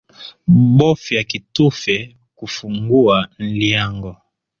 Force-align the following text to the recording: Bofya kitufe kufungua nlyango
Bofya 0.77 1.21
kitufe 1.29 1.95
kufungua 2.37 3.29
nlyango 3.39 4.15